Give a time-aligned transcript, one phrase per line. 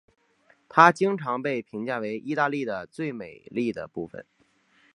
[0.67, 4.25] 它经常被评价为意大利的最美丽的部分。